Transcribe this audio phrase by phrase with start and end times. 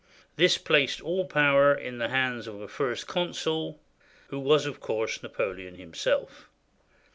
[0.35, 3.79] This placed all power in the hands of a First Consul—
[4.29, 5.21] who was, of course.
[5.21, 6.49] Napoleon himself.